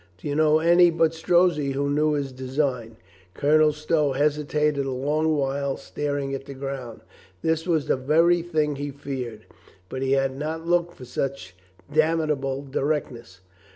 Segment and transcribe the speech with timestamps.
[0.17, 2.97] "Do you know any but Strozzi who knew his de sign?"
[3.35, 7.01] Colonel Stow hesitated a long while, staring at the ground.
[7.43, 9.45] This was the very thing he feared,
[9.89, 11.55] but he had not looked for such
[11.93, 13.41] damnable directness.